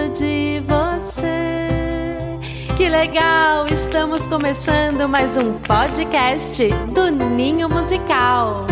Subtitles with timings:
[0.00, 2.38] gosto de você.
[2.76, 3.66] Que legal!
[3.66, 8.66] Estamos começando mais um podcast do Ninho Musical.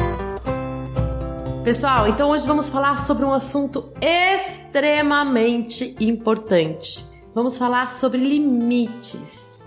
[1.62, 7.04] Pessoal, então hoje vamos falar sobre um assunto extremamente importante.
[7.35, 9.60] Vamos falar sobre limites.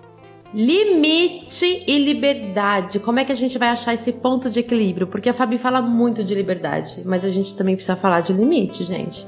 [0.54, 3.00] Limite e liberdade.
[3.00, 5.08] Como é que a gente vai achar esse ponto de equilíbrio?
[5.08, 8.84] Porque a Fabi fala muito de liberdade, mas a gente também precisa falar de limite,
[8.84, 9.26] gente.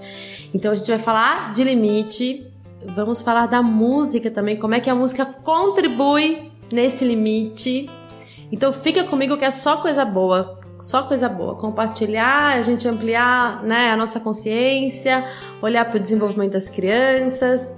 [0.53, 2.45] Então a gente vai falar de limite,
[2.95, 7.89] vamos falar da música também, como é que a música contribui nesse limite.
[8.51, 11.55] Então fica comigo que é só coisa boa, só coisa boa.
[11.55, 15.25] Compartilhar, a gente ampliar né, a nossa consciência,
[15.61, 17.75] olhar para o desenvolvimento das crianças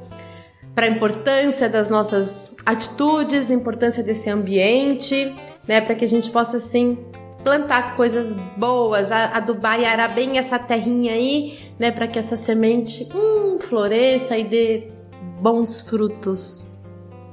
[0.75, 5.33] para a importância das nossas atitudes, a importância desse ambiente,
[5.65, 6.97] né, para que a gente possa assim
[7.45, 13.07] plantar coisas boas, adubar e arar bem essa terrinha aí, né, para que essa semente
[13.15, 14.91] hum, floresça e dê
[15.39, 16.65] bons frutos.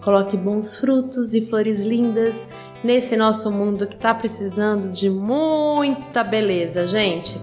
[0.04, 2.46] Coloque bons frutos e flores lindas
[2.84, 7.40] nesse nosso mundo que está precisando de muita beleza, gente.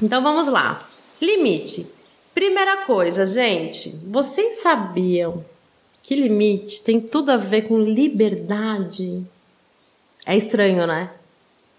[0.00, 0.86] Então vamos lá.
[1.20, 1.84] Limite.
[2.32, 5.44] Primeira coisa, gente, vocês sabiam
[6.02, 9.24] que limite tem tudo a ver com liberdade?
[10.26, 11.10] É estranho, né?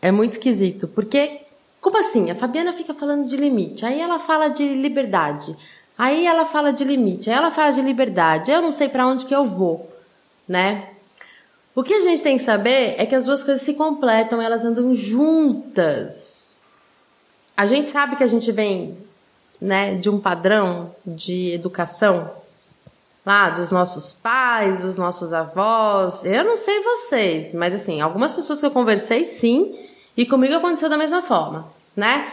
[0.02, 1.42] É muito esquisito, porque
[1.80, 2.30] como assim?
[2.30, 5.58] A Fabiana fica falando de limite, aí ela fala de liberdade,
[5.98, 8.52] aí ela fala de limite, aí ela fala de liberdade.
[8.52, 9.92] Eu não sei para onde que eu vou,
[10.48, 10.90] né?
[11.74, 14.66] O que a gente tem que saber é que as duas coisas se completam, elas
[14.66, 16.64] andam juntas.
[17.56, 18.98] A gente sabe que a gente vem
[19.60, 22.41] né, de um padrão de educação
[23.26, 26.24] lá dos nossos pais, dos nossos avós.
[26.26, 29.76] Eu não sei vocês, mas assim, algumas pessoas que eu conversei, sim,
[30.16, 32.32] e comigo aconteceu da mesma forma, né?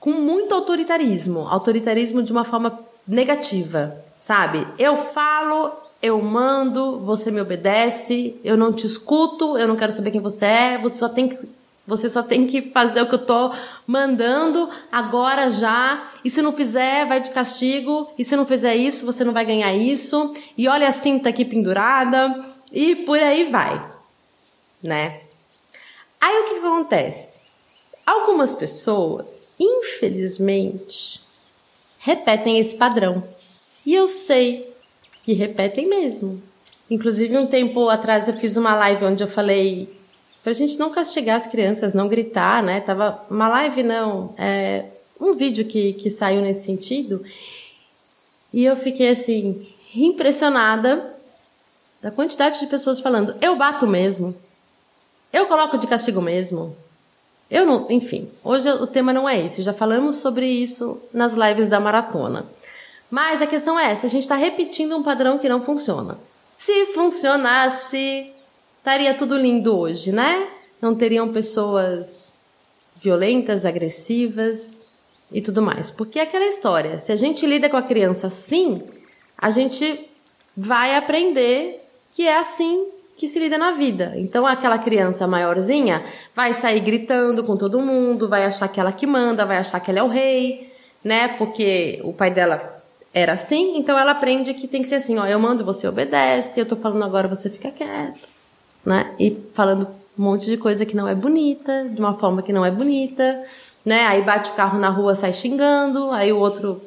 [0.00, 4.66] Com muito autoritarismo, autoritarismo de uma forma negativa, sabe?
[4.78, 10.10] Eu falo, eu mando, você me obedece, eu não te escuto, eu não quero saber
[10.10, 11.46] quem você é, você só tem que
[11.86, 13.52] você só tem que fazer o que eu tô
[13.86, 16.10] mandando agora já.
[16.24, 18.08] E se não fizer, vai de castigo.
[18.16, 20.32] E se não fizer isso, você não vai ganhar isso.
[20.56, 22.44] E olha a cinta aqui pendurada.
[22.70, 23.84] E por aí vai.
[24.80, 25.22] Né?
[26.20, 27.40] Aí o que, acontece?
[28.06, 31.20] Algumas pessoas, infelizmente,
[31.98, 33.24] repetem esse padrão.
[33.84, 34.72] E eu sei
[35.16, 36.40] que repetem mesmo.
[36.88, 39.92] Inclusive, um tempo atrás eu fiz uma live onde eu falei
[40.42, 42.80] pra gente não castigar as crianças, não gritar, né?
[42.80, 44.86] Tava uma live, não, é,
[45.20, 47.24] um vídeo que, que saiu nesse sentido.
[48.52, 51.16] E eu fiquei assim, impressionada
[52.02, 54.34] da quantidade de pessoas falando: eu bato mesmo,
[55.32, 56.76] eu coloco de castigo mesmo.
[57.50, 61.68] Eu não, enfim, hoje o tema não é esse, já falamos sobre isso nas lives
[61.68, 62.46] da maratona.
[63.10, 66.18] Mas a questão é essa: a gente está repetindo um padrão que não funciona.
[66.56, 68.32] Se funcionasse,
[68.82, 70.48] estaria tudo lindo hoje, né?
[70.80, 72.34] Não teriam pessoas
[73.00, 74.88] violentas, agressivas
[75.30, 75.88] e tudo mais.
[75.88, 78.82] Porque é aquela história, se a gente lida com a criança assim,
[79.38, 80.10] a gente
[80.56, 84.14] vai aprender que é assim que se lida na vida.
[84.16, 86.04] Então aquela criança maiorzinha
[86.34, 89.92] vai sair gritando com todo mundo, vai achar que ela que manda, vai achar que
[89.92, 90.72] ela é o rei,
[91.04, 91.28] né?
[91.28, 92.82] Porque o pai dela
[93.14, 96.58] era assim, então ela aprende que tem que ser assim, ó, eu mando, você obedece,
[96.58, 98.31] eu tô falando agora, você fica quieto
[98.84, 99.14] né?
[99.18, 99.88] E falando
[100.18, 103.42] um monte de coisa que não é bonita, de uma forma que não é bonita,
[103.84, 104.06] né?
[104.06, 106.80] Aí bate o carro na rua, sai xingando, aí o outro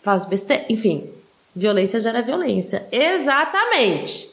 [0.00, 1.08] faz besteira, enfim.
[1.54, 2.86] Violência gera violência.
[2.90, 4.30] Exatamente.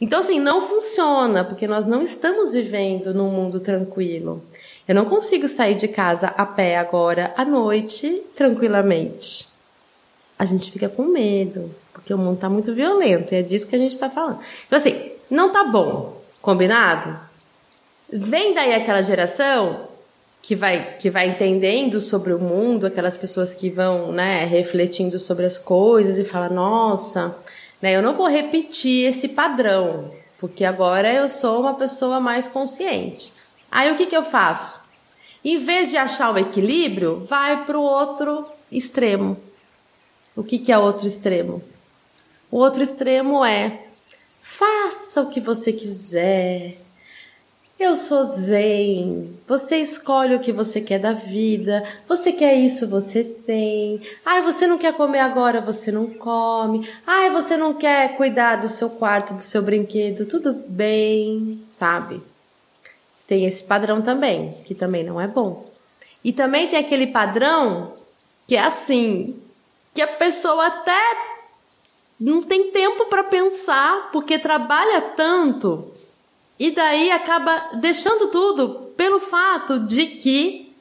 [0.00, 4.42] Então, assim, não funciona, porque nós não estamos vivendo num mundo tranquilo.
[4.88, 9.46] Eu não consigo sair de casa a pé agora à noite tranquilamente.
[10.36, 13.76] A gente fica com medo, porque o mundo está muito violento, e é disso que
[13.76, 14.40] a gente está falando.
[14.66, 16.21] Então, assim, não tá bom.
[16.42, 17.18] Combinado?
[18.12, 19.88] Vem daí aquela geração
[20.42, 25.46] que vai, que vai entendendo sobre o mundo, aquelas pessoas que vão, né, refletindo sobre
[25.46, 27.36] as coisas e fala, nossa,
[27.80, 33.32] né, eu não vou repetir esse padrão, porque agora eu sou uma pessoa mais consciente.
[33.70, 34.82] Aí o que, que eu faço?
[35.44, 39.36] Em vez de achar o equilíbrio, vai para o outro extremo.
[40.34, 41.62] O que, que é outro extremo?
[42.50, 43.78] O outro extremo é
[44.42, 46.76] Faça o que você quiser.
[47.78, 49.36] Eu sou zen.
[49.46, 51.82] Você escolhe o que você quer da vida.
[52.08, 54.00] Você quer isso, você tem.
[54.24, 56.88] Ai, você não quer comer agora, você não come.
[57.06, 60.26] Ai, você não quer cuidar do seu quarto, do seu brinquedo.
[60.26, 62.20] Tudo bem, sabe?
[63.26, 65.70] Tem esse padrão também, que também não é bom.
[66.22, 67.94] E também tem aquele padrão
[68.46, 69.40] que é assim,
[69.94, 71.31] que a pessoa até
[72.22, 75.92] não tem tempo para pensar porque trabalha tanto
[76.56, 80.72] e daí acaba deixando tudo pelo fato de que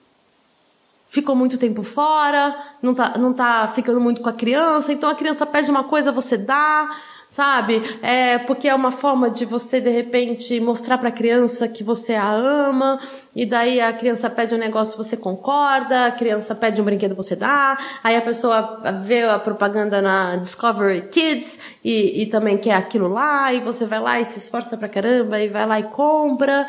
[1.10, 5.16] ficou muito tempo fora, não tá, não tá ficando muito com a criança, então a
[5.16, 6.96] criança pede uma coisa, você dá,
[7.31, 7.81] sabe?
[8.01, 12.13] É porque é uma forma de você de repente mostrar para a criança que você
[12.13, 13.00] a ama,
[13.33, 17.33] e daí a criança pede um negócio, você concorda, a criança pede um brinquedo, você
[17.33, 23.07] dá, aí a pessoa vê a propaganda na Discovery Kids e, e também quer aquilo
[23.07, 26.68] lá, e você vai lá e se esforça pra caramba e vai lá e compra.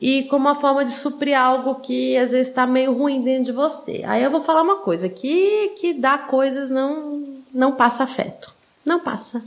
[0.00, 3.52] E como uma forma de suprir algo que às vezes está meio ruim dentro de
[3.52, 4.02] você.
[4.04, 7.22] Aí eu vou falar uma coisa que que dá coisas não
[7.54, 8.52] não passa afeto.
[8.84, 9.42] Não passa.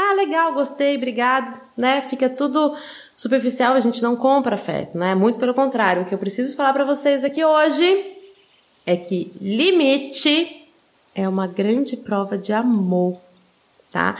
[0.00, 2.00] Ah, legal, gostei, obrigado, né?
[2.02, 2.76] Fica tudo
[3.16, 5.12] superficial, a gente não compra afeto, né?
[5.12, 6.02] Muito pelo contrário.
[6.02, 8.16] O que eu preciso falar para vocês aqui hoje
[8.86, 10.68] é que limite
[11.16, 13.18] é uma grande prova de amor,
[13.90, 14.16] tá?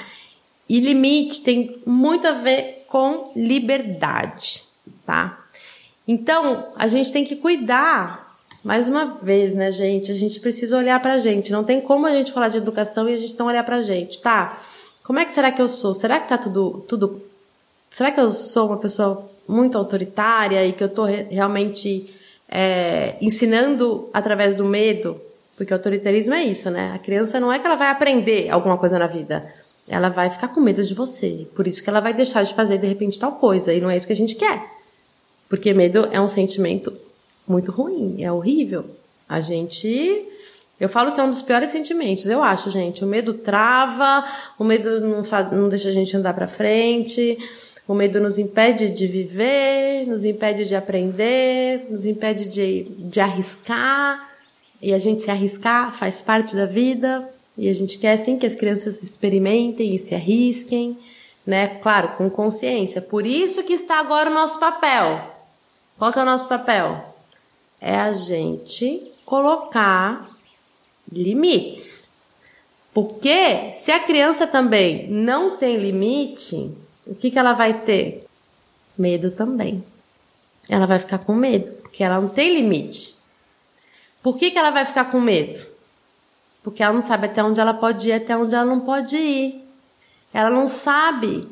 [0.68, 4.64] E limite tem muito a ver com liberdade,
[5.04, 5.46] tá?
[6.08, 10.10] Então, a gente tem que cuidar mais uma vez, né, gente?
[10.10, 11.52] A gente precisa olhar pra gente.
[11.52, 14.20] Não tem como a gente falar de educação e a gente não olhar pra gente,
[14.20, 14.58] tá?
[15.08, 15.94] Como é que será que eu sou?
[15.94, 17.22] Será que tá tudo, tudo.
[17.88, 22.14] Será que eu sou uma pessoa muito autoritária e que eu tô re realmente
[22.46, 25.18] é, ensinando através do medo?
[25.56, 26.92] Porque autoritarismo é isso, né?
[26.94, 29.50] A criança não é que ela vai aprender alguma coisa na vida.
[29.88, 31.46] Ela vai ficar com medo de você.
[31.56, 33.72] Por isso que ela vai deixar de fazer de repente tal coisa.
[33.72, 34.62] E não é isso que a gente quer.
[35.48, 36.92] Porque medo é um sentimento
[37.46, 38.84] muito ruim, é horrível.
[39.26, 40.28] A gente
[40.80, 43.04] eu falo que é um dos piores sentimentos, eu acho, gente.
[43.04, 44.24] O medo trava,
[44.58, 47.36] o medo não, faz, não deixa a gente andar para frente,
[47.86, 54.28] o medo nos impede de viver, nos impede de aprender, nos impede de, de arriscar.
[54.80, 57.28] E a gente se arriscar faz parte da vida.
[57.56, 60.96] E a gente quer sim que as crianças experimentem e se arrisquem,
[61.44, 61.78] né?
[61.82, 63.00] Claro, com consciência.
[63.00, 65.34] Por isso que está agora o nosso papel.
[65.98, 67.16] Qual que é o nosso papel?
[67.80, 70.27] É a gente colocar
[71.10, 72.08] limites.
[72.92, 76.72] Porque se a criança também não tem limite,
[77.06, 78.26] o que, que ela vai ter?
[78.96, 79.84] Medo também.
[80.68, 83.16] Ela vai ficar com medo, porque ela não tem limite.
[84.22, 85.64] Por que, que ela vai ficar com medo?
[86.62, 89.64] Porque ela não sabe até onde ela pode ir, até onde ela não pode ir.
[90.34, 91.48] Ela não sabe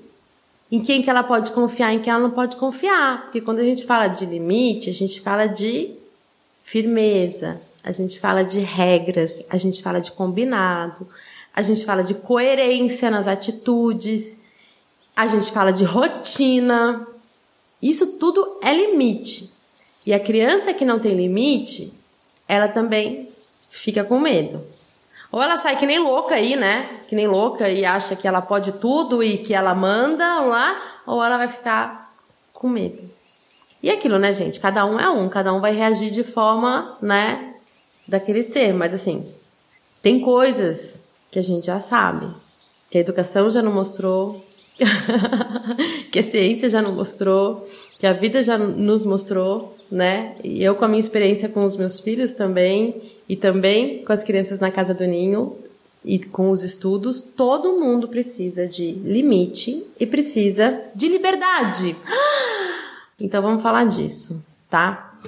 [0.70, 3.22] em quem que ela pode confiar, em quem ela não pode confiar.
[3.22, 5.94] Porque quando a gente fala de limite, a gente fala de
[6.64, 11.06] firmeza, a gente fala de regras, a gente fala de combinado,
[11.54, 14.42] a gente fala de coerência nas atitudes,
[15.14, 17.06] a gente fala de rotina.
[17.80, 19.52] Isso tudo é limite.
[20.04, 21.92] E a criança que não tem limite,
[22.48, 23.28] ela também
[23.70, 24.60] fica com medo.
[25.30, 27.02] Ou ela sai que nem louca aí, né?
[27.06, 31.22] Que nem louca e acha que ela pode tudo e que ela manda lá, ou
[31.22, 32.12] ela vai ficar
[32.52, 33.08] com medo.
[33.80, 34.58] E aquilo, né, gente?
[34.58, 37.55] Cada um é um, cada um vai reagir de forma, né,
[38.06, 39.26] daquele ser, mas assim,
[40.02, 42.28] tem coisas que a gente já sabe,
[42.90, 44.44] que a educação já não mostrou,
[46.12, 47.66] que a ciência já não mostrou,
[47.98, 50.36] que a vida já nos mostrou, né?
[50.44, 54.22] E eu com a minha experiência com os meus filhos também, e também com as
[54.22, 55.56] crianças na casa do ninho
[56.04, 61.96] e com os estudos, todo mundo precisa de limite e precisa de liberdade.
[63.18, 65.18] Então vamos falar disso, tá?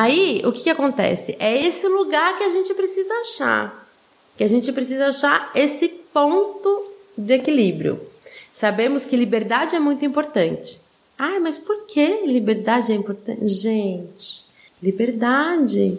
[0.00, 1.34] Aí, o que, que acontece?
[1.40, 3.84] É esse lugar que a gente precisa achar.
[4.36, 8.00] Que a gente precisa achar esse ponto de equilíbrio.
[8.52, 10.80] Sabemos que liberdade é muito importante.
[11.18, 13.48] Ah, mas por que liberdade é importante?
[13.48, 14.44] Gente,
[14.80, 15.98] liberdade.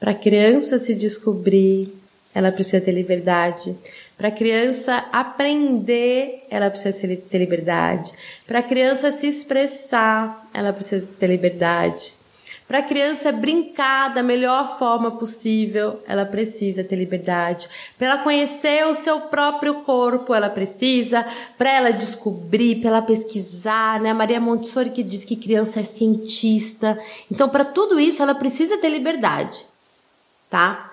[0.00, 1.94] Para a criança se descobrir,
[2.34, 3.76] ela precisa ter liberdade.
[4.16, 8.10] Para a criança aprender, ela precisa ter liberdade.
[8.46, 12.23] Para a criança se expressar, ela precisa ter liberdade.
[12.66, 17.68] Para a criança brincar da melhor forma possível, ela precisa ter liberdade.
[17.98, 21.26] Para ela conhecer o seu próprio corpo, ela precisa.
[21.58, 24.12] Para ela descobrir, para ela pesquisar, né?
[24.12, 26.98] Maria Montessori que diz que criança é cientista.
[27.30, 29.64] Então, para tudo isso, ela precisa ter liberdade,
[30.48, 30.90] tá?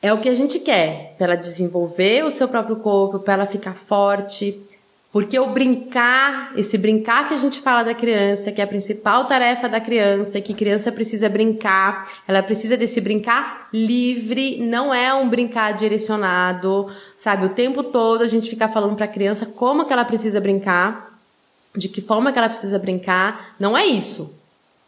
[0.00, 3.46] É o que a gente quer, para ela desenvolver o seu próprio corpo, para ela
[3.46, 4.60] ficar forte,
[5.10, 9.24] porque o brincar, esse brincar que a gente fala da criança, que é a principal
[9.24, 15.28] tarefa da criança, que criança precisa brincar, ela precisa desse brincar livre, não é um
[15.28, 17.46] brincar direcionado, sabe?
[17.46, 21.18] O tempo todo a gente fica falando para a criança como que ela precisa brincar,
[21.74, 24.34] de que forma que ela precisa brincar, não é isso.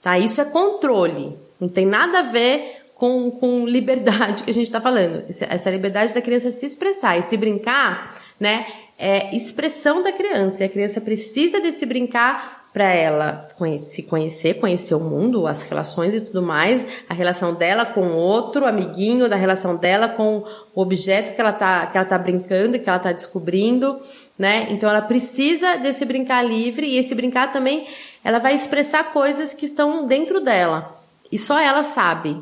[0.02, 0.18] Tá?
[0.18, 1.34] Isso é controle.
[1.58, 5.24] Não tem nada a ver com, com liberdade que a gente está falando.
[5.28, 8.66] Essa liberdade da criança se expressar e se brincar, né?
[9.02, 10.62] É expressão da criança.
[10.62, 16.14] E a criança precisa desse brincar para ela se conhecer, conhecer o mundo, as relações
[16.14, 21.34] e tudo mais, a relação dela com outro amiguinho, da relação dela com o objeto
[21.34, 23.98] que ela tá, que ela tá brincando, que ela tá descobrindo,
[24.38, 24.68] né?
[24.70, 27.88] Então ela precisa desse brincar livre e esse brincar também,
[28.22, 30.96] ela vai expressar coisas que estão dentro dela.
[31.32, 32.40] E só ela sabe.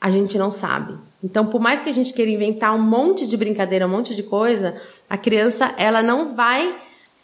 [0.00, 0.94] A gente não sabe.
[1.26, 4.22] Então, por mais que a gente queira inventar um monte de brincadeira, um monte de
[4.22, 4.80] coisa,
[5.10, 6.76] a criança, ela não vai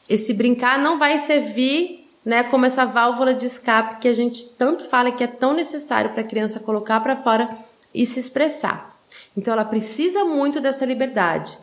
[0.09, 4.85] esse brincar não vai servir né, como essa válvula de escape que a gente tanto
[4.89, 7.49] fala que é tão necessário para a criança colocar para fora
[7.95, 8.99] e se expressar.
[9.37, 11.57] Então ela precisa muito dessa liberdade.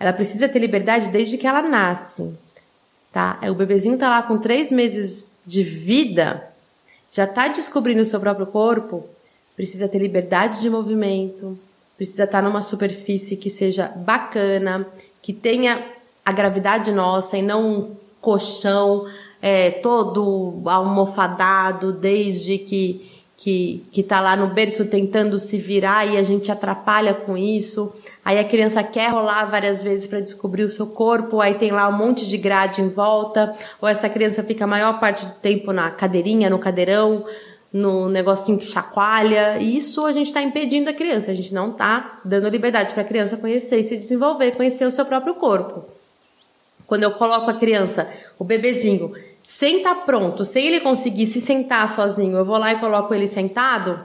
[0.00, 2.34] Ela precisa ter liberdade desde que ela nasce,
[3.12, 3.38] tá?
[3.50, 6.48] O bebezinho tá lá com três meses de vida,
[7.10, 9.06] já tá descobrindo o seu próprio corpo,
[9.54, 11.58] precisa ter liberdade de movimento,
[12.02, 14.84] precisa estar tá numa superfície que seja bacana,
[15.22, 15.84] que tenha
[16.24, 19.06] a gravidade nossa e não um colchão
[19.40, 26.16] é, todo almofadado desde que que, que tá lá no berço tentando se virar e
[26.16, 27.92] a gente atrapalha com isso.
[28.24, 31.88] Aí a criança quer rolar várias vezes para descobrir o seu corpo, aí tem lá
[31.88, 35.72] um monte de grade em volta, ou essa criança fica a maior parte do tempo
[35.72, 37.24] na cadeirinha, no cadeirão,
[37.72, 39.58] no negocinho que chacoalha.
[39.58, 43.02] E isso a gente está impedindo a criança, a gente não está dando liberdade para
[43.02, 45.84] a criança conhecer e se desenvolver, conhecer o seu próprio corpo.
[46.86, 49.12] Quando eu coloco a criança, o bebezinho,
[49.42, 53.14] sem estar tá pronto, sem ele conseguir se sentar sozinho, eu vou lá e coloco
[53.14, 54.04] ele sentado,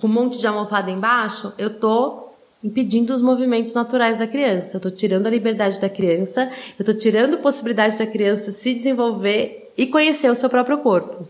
[0.00, 2.24] com um monte de almofada embaixo, eu tô
[2.62, 4.78] impedindo os movimentos naturais da criança.
[4.78, 8.72] Eu tô tirando a liberdade da criança, eu tô tirando a possibilidade da criança se
[8.72, 11.28] desenvolver e conhecer o seu próprio corpo.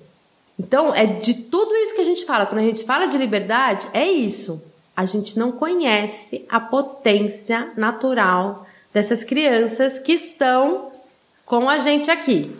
[0.59, 2.47] Então, é de tudo isso que a gente fala.
[2.47, 4.65] Quando a gente fala de liberdade, é isso.
[4.97, 10.93] A gente não conhece a potência natural dessas crianças que estão
[11.45, 12.55] com a gente aqui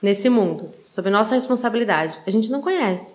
[0.00, 3.14] nesse mundo, sob nossa responsabilidade, a gente não conhece.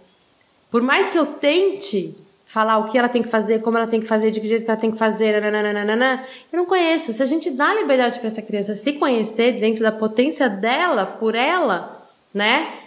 [0.69, 2.15] Por mais que eu tente
[2.45, 4.69] falar o que ela tem que fazer, como ela tem que fazer, de que jeito
[4.69, 7.11] ela tem que fazer, nananana, eu não conheço.
[7.13, 11.33] Se a gente dá liberdade para essa criança se conhecer dentro da potência dela, por
[11.33, 12.84] ela, né?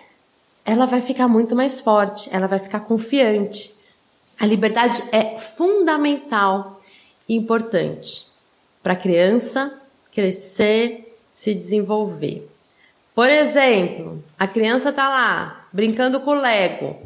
[0.71, 3.75] Ela vai ficar muito mais forte, ela vai ficar confiante.
[4.39, 6.79] A liberdade é fundamental
[7.27, 8.27] e importante
[8.83, 9.73] para a criança
[10.13, 12.47] crescer, se desenvolver.
[13.15, 16.97] Por exemplo, a criança tá lá brincando com o Lego.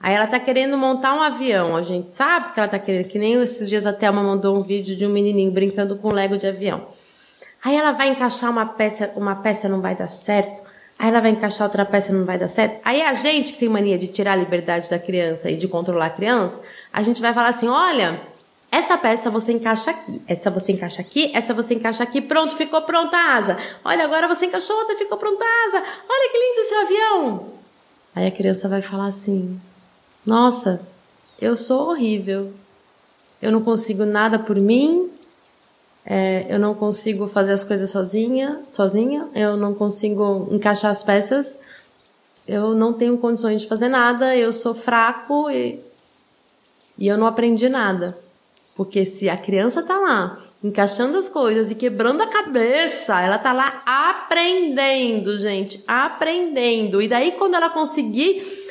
[0.00, 1.76] Aí ela tá querendo montar um avião.
[1.76, 4.62] A gente sabe que ela tá querendo, que nem esses dias a Thelma mandou um
[4.64, 6.88] vídeo de um menininho brincando com Lego de avião.
[7.62, 10.73] Aí ela vai encaixar uma peça, uma peça não vai dar certo.
[10.98, 12.80] Aí ela vai encaixar outra peça não vai dar certo.
[12.84, 16.06] Aí a gente que tem mania de tirar a liberdade da criança e de controlar
[16.06, 18.20] a criança, a gente vai falar assim: olha,
[18.70, 22.82] essa peça você encaixa aqui, essa você encaixa aqui, essa você encaixa aqui, pronto, ficou
[22.82, 23.58] pronta a asa.
[23.84, 25.82] Olha, agora você encaixou outra, ficou pronta a asa.
[26.08, 27.46] Olha que lindo seu avião.
[28.14, 29.60] Aí a criança vai falar assim:
[30.24, 30.80] Nossa,
[31.40, 32.52] eu sou horrível.
[33.42, 35.10] Eu não consigo nada por mim.
[36.06, 39.28] É, eu não consigo fazer as coisas sozinha, sozinha.
[39.34, 41.58] Eu não consigo encaixar as peças.
[42.46, 44.36] Eu não tenho condições de fazer nada.
[44.36, 45.80] Eu sou fraco e,
[46.98, 48.18] e eu não aprendi nada.
[48.76, 53.52] Porque se a criança tá lá encaixando as coisas e quebrando a cabeça, ela tá
[53.52, 57.02] lá aprendendo, gente, aprendendo.
[57.02, 58.63] E daí quando ela conseguir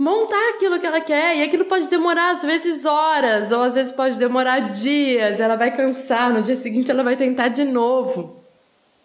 [0.00, 3.92] montar aquilo que ela quer, e aquilo pode demorar às vezes horas, ou às vezes
[3.92, 8.36] pode demorar dias, ela vai cansar, no dia seguinte ela vai tentar de novo.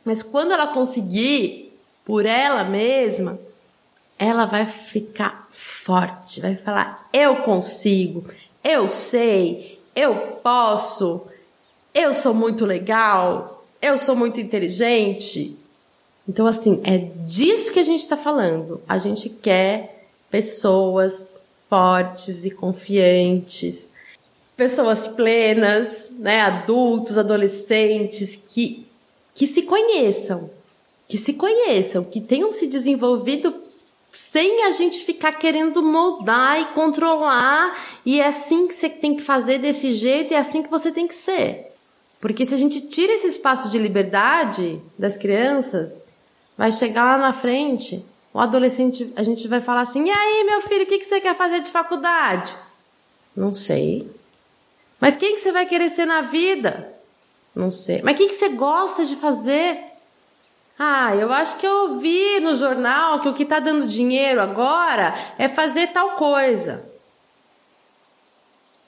[0.06, 3.38] Mas quando ela conseguir por ela mesma,
[4.18, 8.24] ela vai ficar forte, vai falar: "Eu consigo,
[8.64, 11.24] eu sei, eu posso,
[11.94, 15.58] eu sou muito legal, eu sou muito inteligente.
[16.28, 18.82] Então, assim, é disso que a gente está falando.
[18.88, 19.95] A gente quer
[20.36, 21.32] pessoas
[21.70, 23.90] fortes e confiantes,
[24.58, 28.86] pessoas plenas, né, adultos, adolescentes que,
[29.34, 30.50] que se conheçam,
[31.08, 33.64] que se conheçam, que tenham se desenvolvido
[34.12, 39.24] sem a gente ficar querendo moldar e controlar, e é assim que você tem que
[39.24, 41.72] fazer desse jeito, e é assim que você tem que ser.
[42.20, 46.04] Porque se a gente tira esse espaço de liberdade das crianças,
[46.58, 50.62] vai chegar lá na frente, o adolescente, a gente vai falar assim: e aí, meu
[50.62, 52.54] filho, o que, que você quer fazer de faculdade?
[53.34, 54.12] Não sei.
[55.00, 56.94] Mas quem que você vai querer ser na vida?
[57.56, 58.02] Não sei.
[58.04, 59.80] Mas o que, que você gosta de fazer?
[60.78, 65.16] Ah, eu acho que eu vi no jornal que o que está dando dinheiro agora
[65.38, 66.84] é fazer tal coisa.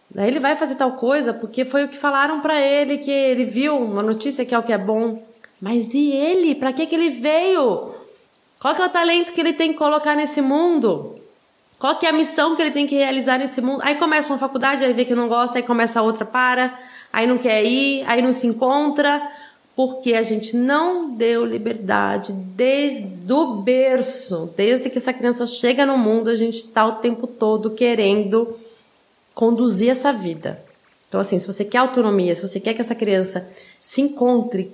[0.10, 3.46] Daí ele vai fazer tal coisa porque foi o que falaram para ele, que ele
[3.46, 5.26] viu uma notícia que é o que é bom.
[5.62, 6.54] Mas e ele?
[6.54, 7.96] Para que que ele veio?
[8.60, 11.20] Qual que é o talento que ele tem que colocar nesse mundo?
[11.80, 13.82] Qual que é a missão que ele tem que realizar nesse mundo?
[13.84, 16.80] Aí começa uma faculdade, aí vê que não gosta, aí começa outra, para,
[17.14, 19.32] aí não quer ir, aí não se encontra,
[19.76, 26.00] porque a gente não deu liberdade desde o berço, desde que essa criança chega no
[26.00, 28.58] mundo, a gente está o tempo todo querendo
[29.36, 30.60] conduzir essa vida.
[31.08, 33.48] Então, assim, se você quer autonomia, se você quer que essa criança
[33.84, 34.74] se encontre,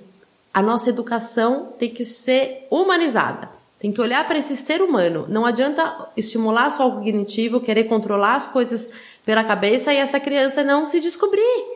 [0.54, 3.53] a nossa educação tem que ser humanizada.
[3.84, 5.26] Tem que olhar para esse ser humano.
[5.28, 8.90] Não adianta estimular só o cognitivo, querer controlar as coisas
[9.26, 11.66] pela cabeça e essa criança não se descobrir.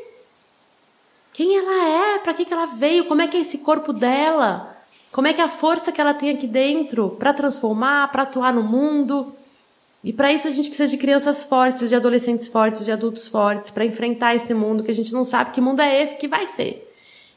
[1.35, 2.19] Quem ela é?
[2.21, 3.05] Para que, que ela veio?
[3.05, 4.75] Como é que é esse corpo dela?
[5.13, 8.55] Como é que é a força que ela tem aqui dentro para transformar, para atuar
[8.55, 9.35] no mundo?
[10.03, 13.71] E para isso a gente precisa de crianças fortes, de adolescentes fortes, de adultos fortes,
[13.71, 16.47] para enfrentar esse mundo que a gente não sabe que mundo é esse que vai
[16.47, 16.91] ser.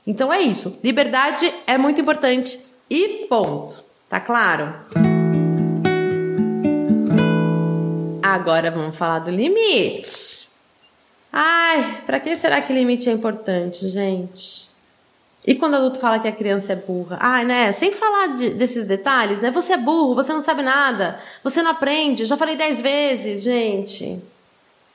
[0.07, 0.79] Então é isso.
[0.81, 2.57] Liberdade é muito importante
[2.89, 3.90] e ponto.
[4.11, 4.75] Tá claro?
[8.21, 10.49] Agora vamos falar do limite.
[11.31, 14.69] Ai, para que será que limite é importante, gente?
[15.47, 17.19] E quando o adulto fala que a criança é burra?
[17.21, 17.71] Ai, né?
[17.71, 19.49] Sem falar de, desses detalhes, né?
[19.49, 22.25] Você é burro, você não sabe nada, você não aprende.
[22.25, 24.21] Já falei dez vezes, gente.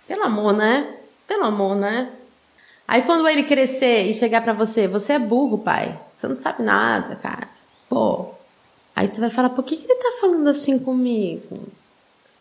[0.07, 0.95] Pelo amor, né?
[1.27, 2.13] Pelo amor, né?
[2.87, 5.99] Aí quando ele crescer e chegar para você, você é burro, pai.
[6.15, 7.49] Você não sabe nada, cara.
[7.89, 8.36] Pô,
[8.97, 11.69] Aí você vai falar, por que, que ele tá falando assim comigo?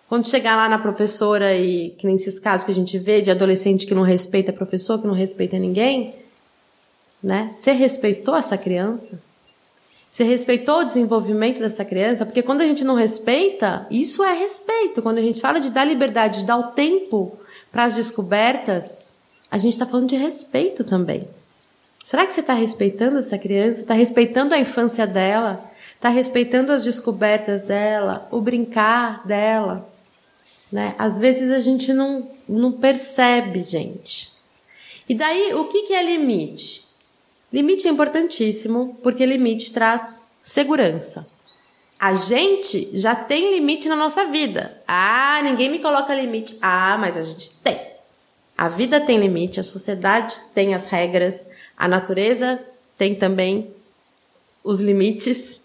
[0.07, 3.29] Quando chegar lá na professora e que nem esses casos que a gente vê de
[3.29, 6.15] adolescente que não respeita professor, que não respeita ninguém,
[7.21, 7.51] né?
[7.53, 9.21] Você respeitou essa criança?
[10.09, 12.25] Você respeitou o desenvolvimento dessa criança?
[12.25, 15.01] Porque quando a gente não respeita, isso é respeito.
[15.01, 17.37] Quando a gente fala de dar liberdade, de dar o tempo
[17.69, 19.01] para as descobertas,
[19.51, 21.27] a gente está falando de respeito também.
[22.01, 23.81] Será que você está respeitando essa criança?
[23.81, 25.59] Está respeitando a infância dela?
[25.95, 28.27] Está respeitando as descobertas dela?
[28.31, 29.89] O brincar dela?
[30.71, 30.93] Né?
[30.97, 34.33] Às vezes a gente não, não percebe, gente.
[35.07, 36.85] E daí, o que, que é limite?
[37.51, 41.27] Limite é importantíssimo porque limite traz segurança.
[41.99, 44.81] A gente já tem limite na nossa vida.
[44.87, 46.57] Ah, ninguém me coloca limite.
[46.61, 47.79] Ah, mas a gente tem.
[48.57, 52.59] A vida tem limite, a sociedade tem as regras, a natureza
[52.97, 53.73] tem também
[54.63, 55.61] os limites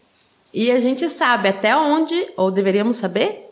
[0.53, 3.51] e a gente sabe até onde, ou deveríamos saber,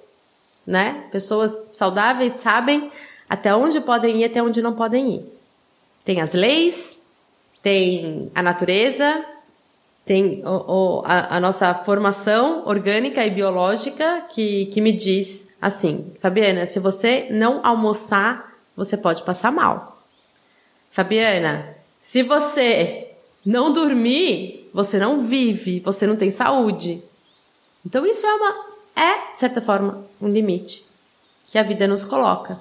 [0.67, 1.05] né?
[1.13, 2.91] Pessoas saudáveis sabem
[3.29, 5.33] até onde podem ir, até onde não podem ir.
[6.05, 7.01] Tem as leis,
[7.63, 9.25] tem a natureza,
[10.05, 16.13] tem o, o, a, a, nossa formação orgânica e biológica que, que me diz assim,
[16.19, 20.01] Fabiana, se você não almoçar, você pode passar mal.
[20.91, 23.11] Fabiana, se você
[23.45, 27.03] não dormir, você não vive, você não tem saúde.
[27.85, 30.85] Então isso é uma é, de certa forma, um limite
[31.49, 32.61] que a vida nos coloca.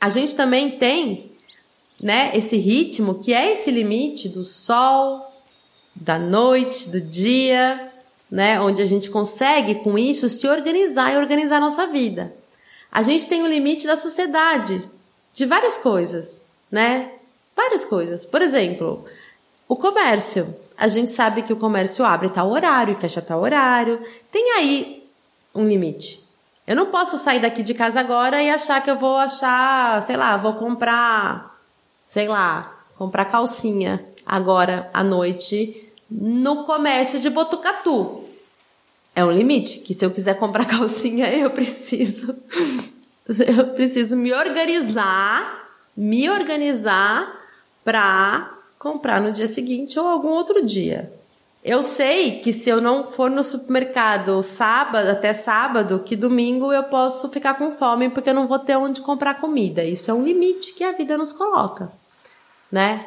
[0.00, 1.30] A gente também tem,
[2.02, 5.32] né, esse ritmo que é esse limite do sol,
[5.94, 7.88] da noite, do dia,
[8.28, 12.34] né, onde a gente consegue com isso se organizar e organizar a nossa vida.
[12.90, 14.90] A gente tem o limite da sociedade,
[15.32, 17.12] de várias coisas, né?
[17.54, 18.24] Várias coisas.
[18.24, 19.04] Por exemplo,
[19.68, 20.63] o comércio.
[20.76, 24.00] A gente sabe que o comércio abre tal horário e fecha tal horário.
[24.30, 25.04] Tem aí
[25.54, 26.22] um limite.
[26.66, 30.16] Eu não posso sair daqui de casa agora e achar que eu vou achar, sei
[30.16, 31.58] lá, vou comprar,
[32.06, 38.24] sei lá, comprar calcinha agora à noite no comércio de Botucatu.
[39.14, 42.34] É um limite, que se eu quiser comprar calcinha, eu preciso
[43.28, 47.30] eu preciso me organizar, me organizar
[47.84, 48.53] para
[48.84, 51.10] comprar no dia seguinte ou algum outro dia.
[51.64, 56.82] Eu sei que se eu não for no supermercado sábado até sábado, que domingo eu
[56.84, 59.82] posso ficar com fome porque eu não vou ter onde comprar comida.
[59.82, 61.90] Isso é um limite que a vida nos coloca,
[62.70, 63.06] né?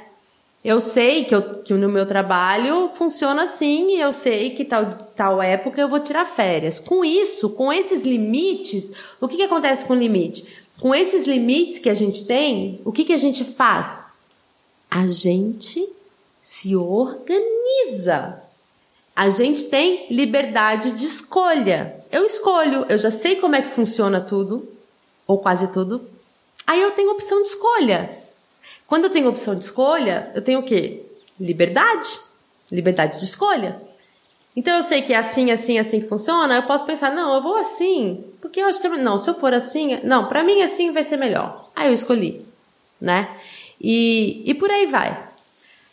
[0.65, 4.97] Eu sei que, eu, que no meu trabalho funciona assim e eu sei que tal,
[5.15, 6.79] tal época eu vou tirar férias.
[6.79, 10.47] Com isso, com esses limites, o que, que acontece com o limite?
[10.81, 14.06] Com esses limites que a gente tem, o que, que a gente faz?
[14.89, 15.87] A gente
[16.41, 18.41] se organiza.
[19.15, 22.03] A gente tem liberdade de escolha.
[22.11, 24.67] Eu escolho, eu já sei como é que funciona tudo,
[25.25, 26.07] ou quase tudo.
[26.65, 28.17] Aí eu tenho opção de escolha.
[28.85, 31.03] Quando eu tenho opção de escolha, eu tenho o quê?
[31.39, 32.19] Liberdade.
[32.71, 33.81] Liberdade de escolha.
[34.55, 37.43] Então eu sei que é assim, assim, assim que funciona, eu posso pensar, não, eu
[37.43, 40.91] vou assim, porque eu acho que não, se eu for assim, não, para mim assim
[40.91, 41.69] vai ser melhor.
[41.75, 42.43] Aí eu escolhi.
[42.99, 43.37] né?
[43.79, 45.27] E, e por aí vai.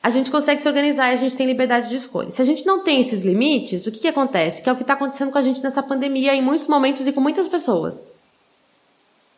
[0.03, 2.31] A gente consegue se organizar e a gente tem liberdade de escolha.
[2.31, 4.63] Se a gente não tem esses limites, o que, que acontece?
[4.63, 7.13] Que é o que está acontecendo com a gente nessa pandemia em muitos momentos e
[7.13, 8.07] com muitas pessoas.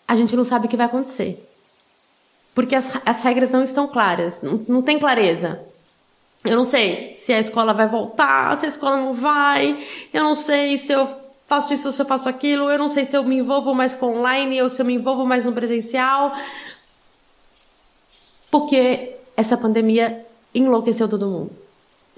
[0.08, 1.48] A gente não sabe o que vai acontecer.
[2.54, 5.60] Porque as, as regras não estão claras, não, não tem clareza.
[6.44, 9.78] Eu não sei se a escola vai voltar, se a escola não vai,
[10.12, 11.08] eu não sei se eu
[11.46, 13.94] faço isso ou se eu faço aquilo, eu não sei se eu me envolvo mais
[13.94, 16.34] com online ou se eu me envolvo mais no presencial.
[18.60, 21.50] Porque essa pandemia enlouqueceu todo mundo.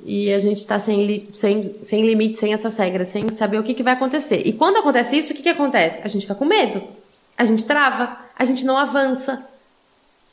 [0.05, 3.74] E a gente está sem, sem, sem limite, sem essas regras, sem saber o que,
[3.74, 4.46] que vai acontecer.
[4.46, 6.01] E quando acontece isso, o que, que acontece?
[6.05, 6.81] A gente fica com medo.
[7.37, 9.44] A gente trava, a gente não avança.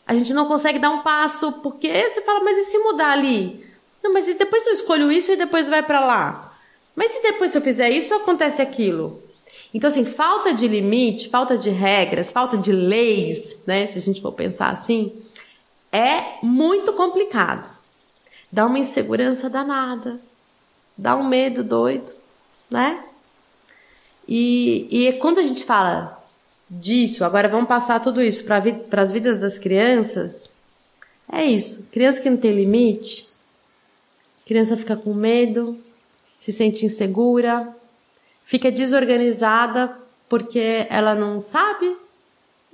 [0.06, 3.66] A gente não consegue dar um passo, porque você fala, mas e se mudar ali?
[4.04, 6.56] Não, mas e depois eu escolho isso e depois vai para lá?
[6.96, 9.24] Mas se depois eu fizer isso, acontece aquilo?
[9.74, 13.88] Então, assim, falta de limite, falta de regras, falta de leis, né?
[13.88, 15.12] Se a gente for pensar assim,
[15.92, 17.70] é muito complicado.
[18.52, 20.20] Dá uma insegurança danada,
[20.98, 22.10] dá um medo doido,
[22.70, 23.04] né?
[24.28, 26.24] E, e quando a gente fala
[26.70, 30.50] disso, agora vamos passar tudo isso para as vidas das crianças,
[31.32, 31.88] é isso.
[31.92, 33.28] Criança que não tem limite,
[34.46, 35.80] criança fica com medo,
[36.38, 37.76] se sente insegura,
[38.44, 39.98] fica desorganizada
[40.30, 41.96] porque ela não sabe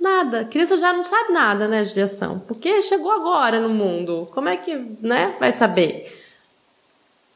[0.02, 0.44] Nada.
[0.46, 2.40] Criança já não sabe nada, né, de ação.
[2.40, 4.28] Porque chegou agora no mundo.
[4.34, 6.20] Como é que, né, vai saber?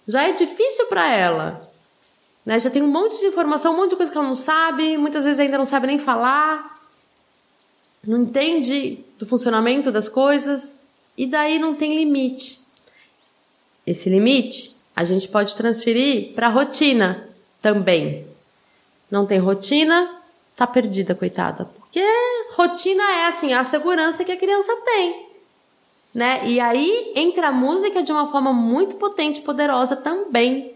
[0.08, 1.70] Já é difícil para ela.
[2.44, 2.58] Né?
[2.58, 5.22] Já tem um monte de informação, um monte de coisa que ela não sabe, muitas
[5.22, 6.76] vezes ainda não sabe nem falar.
[8.04, 10.84] Não entende do funcionamento das coisas
[11.16, 12.60] e daí não tem limite.
[13.86, 17.28] Esse limite a gente pode transferir para rotina
[17.62, 18.26] também.
[19.08, 20.20] Não tem rotina,
[20.56, 21.75] tá perdida, coitada.
[21.86, 22.04] Porque
[22.54, 25.26] rotina é assim, a segurança que a criança tem.
[26.14, 26.42] Né?
[26.46, 30.74] E aí entra a música de uma forma muito potente, poderosa também.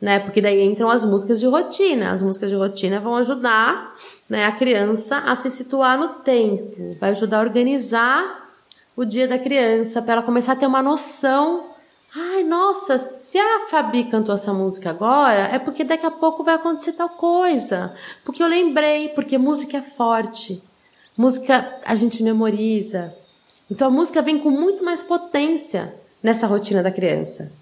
[0.00, 0.20] Né?
[0.20, 2.12] Porque daí entram as músicas de rotina.
[2.12, 3.96] As músicas de rotina vão ajudar
[4.28, 8.48] né, a criança a se situar no tempo, vai ajudar a organizar
[8.96, 11.67] o dia da criança, para ela começar a ter uma noção
[12.14, 16.54] Ai, nossa, se a Fabi cantou essa música agora, é porque daqui a pouco vai
[16.54, 17.92] acontecer tal coisa.
[18.24, 20.62] Porque eu lembrei, porque música é forte.
[21.16, 23.14] Música a gente memoriza.
[23.70, 27.52] Então a música vem com muito mais potência nessa rotina da criança.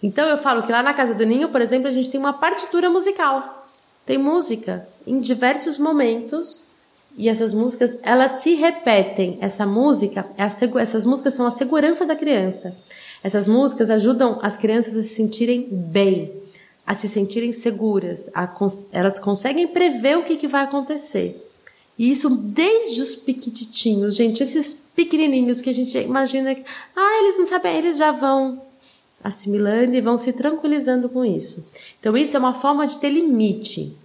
[0.00, 2.32] Então eu falo que lá na casa do Ninho, por exemplo, a gente tem uma
[2.32, 3.68] partitura musical.
[4.06, 6.68] Tem música em diversos momentos
[7.16, 9.38] e essas músicas elas se repetem.
[9.40, 10.44] Essa música, é
[10.80, 12.76] essas músicas são a segurança da criança.
[13.22, 16.32] Essas músicas ajudam as crianças a se sentirem bem,
[16.86, 18.48] a se sentirem seguras, a,
[18.92, 21.44] elas conseguem prever o que, que vai acontecer.
[21.98, 26.64] E isso desde os piquititinhos, gente, esses pequenininhos que a gente imagina que,
[26.96, 28.62] ah, eles não sabem, eles já vão
[29.22, 31.66] assimilando e vão se tranquilizando com isso.
[31.98, 33.96] Então, isso é uma forma de ter limite.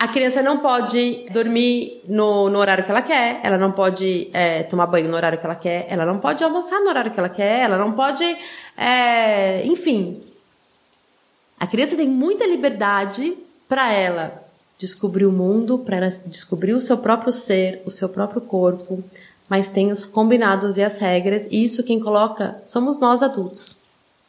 [0.00, 4.62] A criança não pode dormir no, no horário que ela quer, ela não pode é,
[4.62, 7.28] tomar banho no horário que ela quer, ela não pode almoçar no horário que ela
[7.28, 8.24] quer, ela não pode.
[8.78, 10.22] É, enfim.
[11.58, 13.36] A criança tem muita liberdade
[13.68, 14.42] para ela
[14.78, 19.04] descobrir o mundo, para ela descobrir o seu próprio ser, o seu próprio corpo,
[19.50, 23.76] mas tem os combinados e as regras, e isso quem coloca somos nós adultos,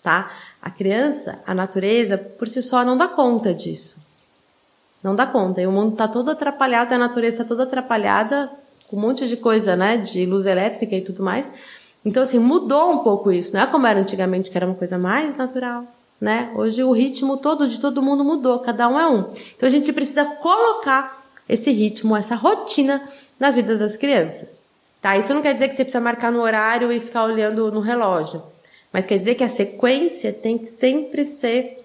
[0.03, 0.33] tá?
[0.61, 4.10] A criança, a natureza, por si só não dá conta disso.
[5.03, 5.61] Não dá conta.
[5.61, 8.51] E o mundo está todo atrapalhado, a natureza está toda atrapalhada,
[8.87, 9.97] com um monte de coisa, né?
[9.97, 11.53] De luz elétrica e tudo mais.
[12.05, 13.53] Então, assim, mudou um pouco isso.
[13.53, 15.85] Não é como era antigamente, que era uma coisa mais natural,
[16.19, 16.51] né?
[16.55, 19.29] Hoje o ritmo todo de todo mundo mudou, cada um é um.
[19.55, 23.01] Então a gente precisa colocar esse ritmo, essa rotina
[23.39, 24.63] nas vidas das crianças.
[25.01, 25.17] Tá?
[25.17, 28.43] Isso não quer dizer que você precisa marcar no horário e ficar olhando no relógio.
[28.93, 31.79] Mas quer dizer que a sequência tem que sempre ser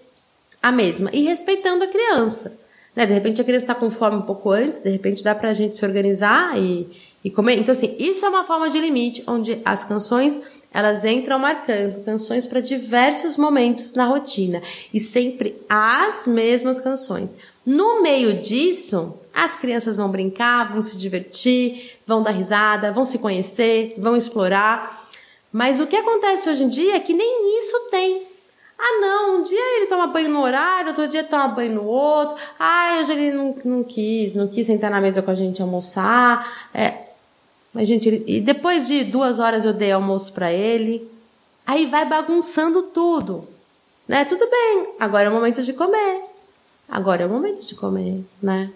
[0.62, 1.10] a mesma.
[1.12, 2.58] E respeitando a criança.
[2.96, 3.04] Né?
[3.04, 5.52] De repente a criança está com fome um pouco antes, de repente dá para a
[5.52, 6.88] gente se organizar e,
[7.22, 7.58] e comer.
[7.58, 10.40] Então, assim, isso é uma forma de limite, onde as canções
[10.72, 14.60] elas entram marcando canções para diversos momentos na rotina
[14.92, 17.36] e sempre as mesmas canções.
[17.64, 23.18] No meio disso, as crianças vão brincar, vão se divertir, vão dar risada, vão se
[23.18, 25.08] conhecer, vão explorar.
[25.50, 28.25] Mas o que acontece hoje em dia é que nem isso tem.
[28.78, 32.36] Ah, não, um dia ele toma banho no horário, outro dia toma banho no outro.
[32.58, 36.68] Ah, hoje ele não, não quis, não quis sentar na mesa com a gente almoçar.
[36.74, 37.06] É.
[37.72, 41.10] Mas, gente, ele, e depois de duas horas eu dei almoço para ele.
[41.66, 43.48] Aí vai bagunçando tudo.
[44.06, 44.24] Né?
[44.24, 46.22] Tudo bem, agora é o momento de comer.
[46.88, 48.70] Agora é o momento de comer, né?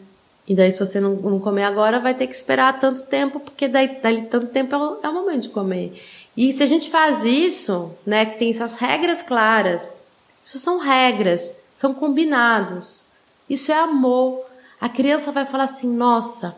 [0.48, 3.68] E daí, se você não, não comer agora, vai ter que esperar tanto tempo, porque
[3.68, 5.92] daí, daí tanto tempo é o, é o momento de comer.
[6.40, 10.00] E se a gente faz isso, né, que tem essas regras claras,
[10.42, 13.04] isso são regras, são combinados.
[13.46, 14.46] Isso é amor.
[14.80, 16.56] A criança vai falar assim: nossa,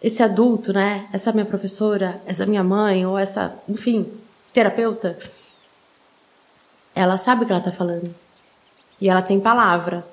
[0.00, 1.08] esse adulto, né?
[1.12, 4.08] Essa minha professora, essa minha mãe, ou essa, enfim,
[4.52, 5.18] terapeuta,
[6.94, 8.14] ela sabe o que ela está falando.
[9.00, 10.06] E ela tem palavra.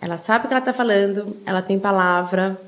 [0.00, 2.58] Ela sabe o que ela está falando, ela tem palavra.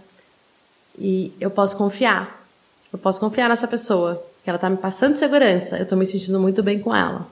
[0.98, 2.46] E eu posso confiar.
[2.92, 5.78] Eu posso confiar nessa pessoa, que ela está me passando segurança.
[5.78, 7.26] Eu estou me sentindo muito bem com ela.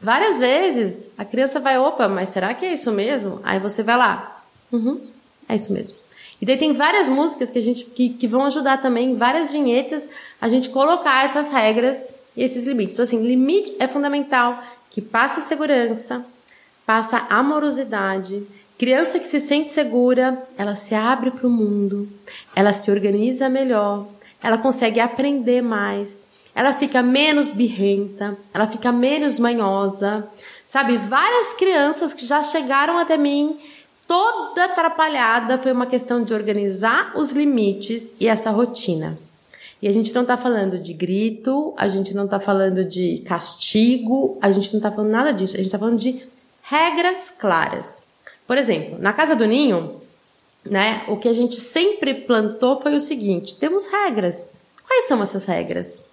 [0.00, 3.40] Várias vezes a criança vai, opa, mas será que é isso mesmo?
[3.44, 5.00] Aí você vai lá, uhum,
[5.48, 5.96] é isso mesmo.
[6.40, 10.08] E daí tem várias músicas que a gente que, que vão ajudar também, várias vinhetas,
[10.40, 11.98] a gente colocar essas regras
[12.36, 12.94] e esses limites.
[12.94, 16.24] Então, assim, limite é fundamental, que passa segurança,
[16.84, 18.46] passa amorosidade.
[18.78, 22.06] Criança que se sente segura, ela se abre para o mundo,
[22.54, 24.06] ela se organiza melhor,
[24.42, 30.26] ela consegue aprender mais, ela fica menos birrenta, ela fica menos manhosa.
[30.66, 33.58] Sabe, várias crianças que já chegaram até mim
[34.06, 39.18] toda atrapalhada foi uma questão de organizar os limites e essa rotina.
[39.82, 44.38] E a gente não está falando de grito, a gente não está falando de castigo,
[44.40, 46.24] a gente não está falando nada disso, a gente está falando de
[46.62, 48.02] regras claras.
[48.46, 50.00] Por exemplo, na casa do ninho,
[50.70, 54.50] né, o que a gente sempre plantou foi o seguinte: temos regras.
[54.86, 56.04] Quais são essas regras?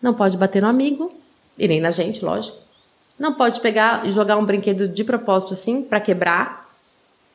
[0.00, 1.10] Não pode bater no amigo,
[1.58, 2.56] e nem na gente, lógico.
[3.18, 6.68] Não pode pegar e jogar um brinquedo de propósito assim para quebrar.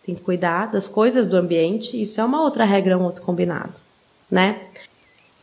[0.06, 2.02] Tem que cuidar das coisas do ambiente.
[2.02, 3.74] Isso é uma outra regra, um outro combinado,
[4.32, 4.62] né?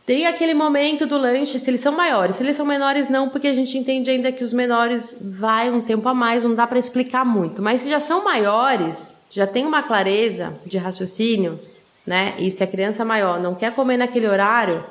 [0.05, 2.35] Tem aquele momento do lanche, se eles são maiores.
[2.35, 5.79] Se eles são menores, não, porque a gente entende ainda que os menores vai um
[5.79, 7.61] tempo a mais, não dá para explicar muito.
[7.61, 11.57] Mas se já são maiores, já tem uma clareza de raciocínio,
[12.05, 12.35] né?
[12.37, 14.83] E se a criança maior não quer comer naquele horário,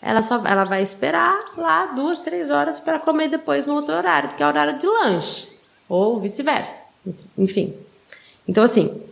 [0.00, 4.30] ela só ela vai esperar lá duas, três horas para comer depois no outro horário,
[4.30, 5.48] que é o horário de lanche,
[5.88, 6.80] ou vice-versa.
[7.36, 7.76] Enfim.
[8.48, 9.02] Então, assim,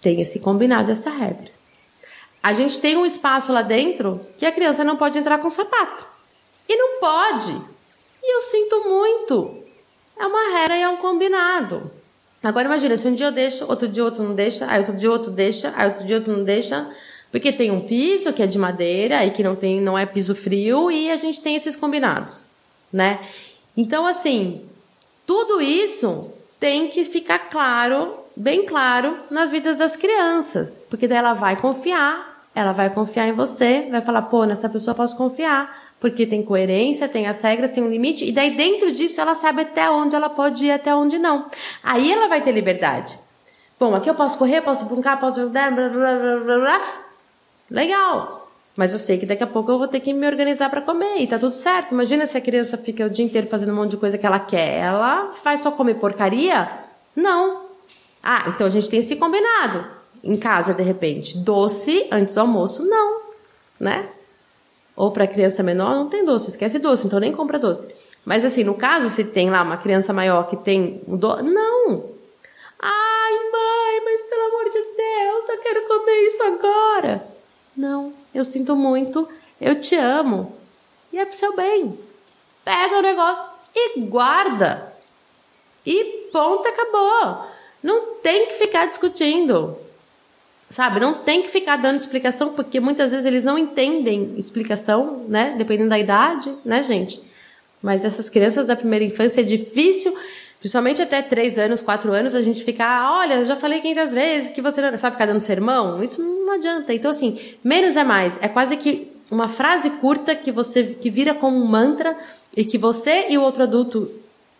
[0.00, 1.50] tem esse combinado, essa regra.
[2.42, 6.04] A gente tem um espaço lá dentro que a criança não pode entrar com sapato.
[6.68, 7.52] E não pode.
[8.22, 9.64] E eu sinto muito.
[10.18, 11.90] É uma regra e é um combinado.
[12.42, 15.10] Agora imagina, se um dia eu deixo, outro dia outro não deixa, aí outro dia
[15.10, 16.90] outro deixa, aí outro dia outro não deixa,
[17.30, 20.34] porque tem um piso que é de madeira e que não tem, não é piso
[20.34, 22.44] frio e a gente tem esses combinados,
[22.92, 23.20] né?
[23.76, 24.66] Então assim,
[25.26, 31.34] tudo isso tem que ficar claro bem claro nas vidas das crianças, porque daí ela
[31.34, 36.26] vai confiar, ela vai confiar em você, vai falar, pô, nessa pessoa posso confiar, porque
[36.26, 39.88] tem coerência, tem as regras, tem um limite, e daí dentro disso ela sabe até
[39.88, 41.46] onde ela pode ir, até onde não.
[41.80, 43.16] Aí ela vai ter liberdade.
[43.78, 45.48] Bom, aqui eu posso correr, posso brincar, posso.
[45.48, 47.02] Blá, blá, blá, blá, blá.
[47.70, 48.50] Legal.
[48.76, 51.18] Mas eu sei que daqui a pouco eu vou ter que me organizar para comer
[51.18, 51.92] e tá tudo certo.
[51.92, 54.40] Imagina se a criança fica o dia inteiro fazendo um monte de coisa que ela
[54.40, 54.80] quer.
[54.80, 56.68] Ela vai só comer porcaria?
[57.14, 57.66] Não.
[58.20, 59.86] Ah, então a gente tem esse combinado.
[60.24, 63.20] Em casa, de repente, doce antes do almoço, não,
[63.78, 64.08] né?
[64.94, 67.88] Ou para criança menor, não tem doce, esquece doce, então nem compra doce.
[68.24, 72.10] Mas assim, no caso, se tem lá uma criança maior que tem um doce, não.
[72.78, 77.24] Ai, mãe, mas pelo amor de Deus, eu quero comer isso agora.
[77.76, 79.28] Não, eu sinto muito,
[79.60, 80.56] eu te amo.
[81.12, 81.98] E é pro seu bem.
[82.64, 84.92] Pega o negócio e guarda.
[85.84, 87.46] E ponto, acabou.
[87.82, 89.76] Não tem que ficar discutindo.
[90.72, 91.00] Sabe?
[91.00, 95.54] Não tem que ficar dando explicação, porque muitas vezes eles não entendem explicação, né?
[95.58, 97.20] Dependendo da idade, né, gente?
[97.82, 100.16] Mas essas crianças da primeira infância é difícil,
[100.60, 104.50] principalmente até 3 anos, 4 anos, a gente ficar, olha, eu já falei 500 vezes
[104.50, 106.02] que você não sabe ficar dando sermão.
[106.02, 106.94] Isso não adianta.
[106.94, 108.38] Então, assim, menos é mais.
[108.40, 112.16] É quase que uma frase curta que você que vira como um mantra
[112.56, 114.10] e que você e o outro adulto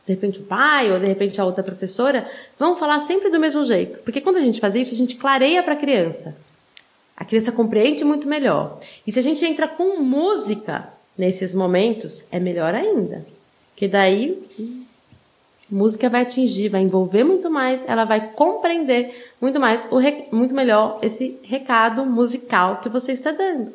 [0.06, 3.62] de repente o pai ou de repente a outra professora, vão falar sempre do mesmo
[3.64, 4.00] jeito.
[4.00, 6.36] Porque quando a gente faz isso, a gente clareia para a criança.
[7.16, 8.80] A criança compreende muito melhor.
[9.06, 13.24] E se a gente entra com música nesses momentos, é melhor ainda.
[13.76, 14.42] Que daí
[15.70, 19.82] música vai atingir, vai envolver muito mais, ela vai compreender muito mais,
[20.30, 23.72] muito melhor esse recado musical que você está dando.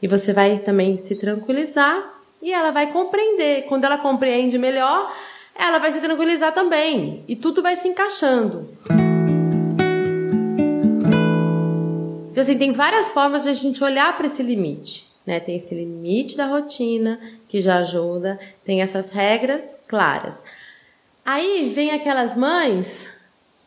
[0.00, 3.62] E você vai também se tranquilizar e ela vai compreender.
[3.62, 5.12] Quando ela compreende melhor,
[5.54, 7.24] ela vai se tranquilizar também.
[7.28, 8.68] E tudo vai se encaixando.
[12.30, 15.08] Então, assim, tem várias formas de a gente olhar para esse limite.
[15.24, 15.38] Né?
[15.38, 20.42] Tem esse limite da rotina, que já ajuda, tem essas regras claras.
[21.24, 23.08] Aí vem aquelas mães,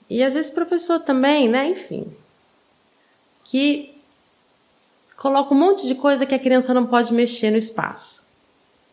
[0.10, 1.70] e às vezes professor também, né?
[1.70, 2.12] Enfim.
[3.44, 3.96] que
[5.16, 8.27] coloca um monte de coisa que a criança não pode mexer no espaço,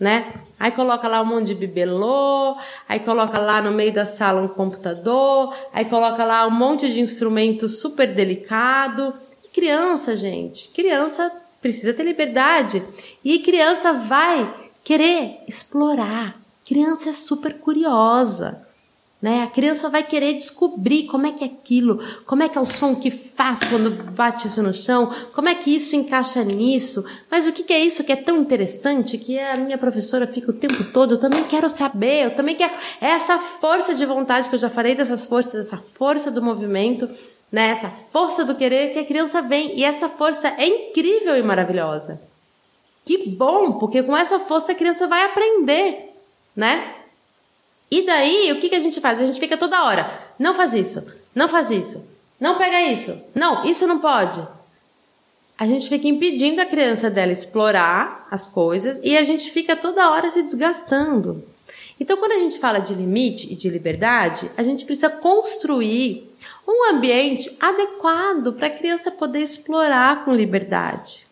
[0.04, 0.34] né?
[0.60, 4.48] Aí coloca lá um monte de bibelô, aí coloca lá no meio da sala um
[4.48, 9.14] computador, aí coloca lá um monte de instrumento super delicado.
[9.52, 12.84] Criança, gente, criança precisa ter liberdade
[13.24, 16.38] e criança vai querer explorar.
[16.66, 18.63] Criança é super curiosa.
[19.24, 19.42] Né?
[19.42, 22.66] A criança vai querer descobrir como é que é aquilo, como é que é o
[22.66, 27.46] som que faz quando bate isso no chão, como é que isso encaixa nisso, mas
[27.46, 30.54] o que, que é isso que é tão interessante que a minha professora fica o
[30.54, 32.74] tempo todo, eu também quero saber, eu também quero.
[33.00, 37.08] É essa força de vontade que eu já falei dessas forças, essa força do movimento,
[37.50, 37.70] né?
[37.70, 42.20] essa força do querer que a criança vem, e essa força é incrível e maravilhosa.
[43.06, 46.12] Que bom, porque com essa força a criança vai aprender,
[46.54, 47.03] né?
[47.94, 49.20] E daí, o que, que a gente faz?
[49.20, 52.04] A gente fica toda hora, não faz isso, não faz isso,
[52.40, 54.44] não pega isso, não, isso não pode.
[55.56, 60.10] A gente fica impedindo a criança dela explorar as coisas e a gente fica toda
[60.10, 61.46] hora se desgastando.
[62.00, 66.34] Então, quando a gente fala de limite e de liberdade, a gente precisa construir
[66.66, 71.28] um ambiente adequado para a criança poder explorar com liberdade.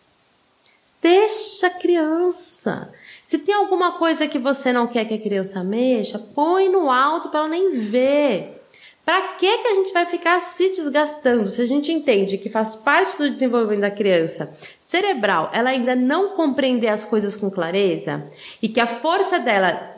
[1.01, 2.89] Deixa a criança.
[3.25, 7.29] Se tem alguma coisa que você não quer que a criança mexa, põe no alto
[7.29, 8.61] para ela nem ver.
[9.05, 12.75] Para que que a gente vai ficar se desgastando se a gente entende que faz
[12.75, 18.23] parte do desenvolvimento da criança cerebral, ela ainda não compreender as coisas com clareza
[18.61, 19.91] e que a força dela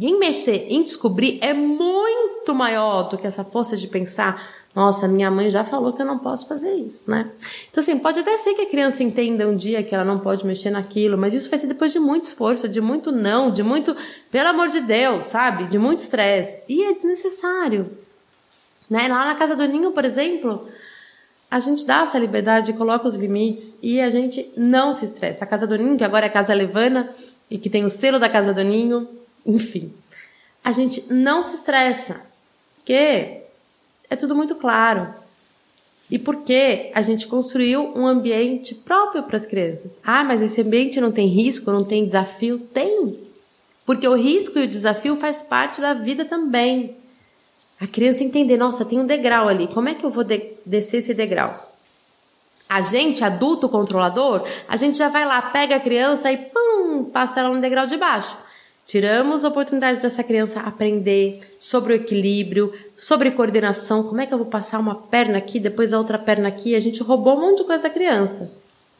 [0.00, 5.30] em mexer, em descobrir é muito maior do que essa força de pensar nossa, minha
[5.30, 7.28] mãe já falou que eu não posso fazer isso, né?
[7.68, 10.46] Então, assim, pode até ser que a criança entenda um dia que ela não pode
[10.46, 13.96] mexer naquilo, mas isso vai ser depois de muito esforço, de muito não, de muito,
[14.30, 15.64] pelo amor de Deus, sabe?
[15.64, 16.62] De muito estresse.
[16.68, 17.90] E é desnecessário.
[18.88, 19.08] Né?
[19.08, 20.68] Lá na casa do ninho, por exemplo,
[21.50, 25.42] a gente dá essa liberdade, coloca os limites e a gente não se estressa.
[25.42, 27.12] A casa do ninho, que agora é a casa Levana
[27.50, 29.08] e que tem o selo da casa do ninho,
[29.44, 29.92] enfim.
[30.62, 32.20] A gente não se estressa.
[32.76, 33.39] Porque
[34.10, 35.14] é tudo muito claro.
[36.10, 39.98] E porque a gente construiu um ambiente próprio para as crianças.
[40.04, 42.58] Ah, mas esse ambiente não tem risco, não tem desafio?
[42.58, 43.16] Tem.
[43.86, 46.96] Porque o risco e o desafio faz parte da vida também.
[47.80, 50.98] A criança entender, nossa, tem um degrau ali, como é que eu vou de descer
[50.98, 51.68] esse degrau?
[52.68, 57.40] A gente, adulto controlador, a gente já vai lá, pega a criança e pum, passa
[57.40, 58.36] ela no degrau de baixo.
[58.90, 64.38] Tiramos a oportunidade dessa criança aprender sobre o equilíbrio, sobre coordenação, como é que eu
[64.38, 66.74] vou passar uma perna aqui, depois a outra perna aqui.
[66.74, 68.50] A gente roubou um monte de coisa da criança,